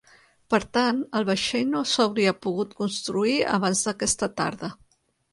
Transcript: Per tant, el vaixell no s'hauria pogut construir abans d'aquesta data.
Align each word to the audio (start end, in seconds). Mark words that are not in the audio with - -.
Per 0.51 0.59
tant, 0.75 1.01
el 1.17 1.25
vaixell 1.25 1.67
no 1.73 1.81
s'hauria 1.91 2.33
pogut 2.45 2.73
construir 2.79 3.35
abans 3.59 3.83
d'aquesta 3.89 4.31
data. 4.41 4.71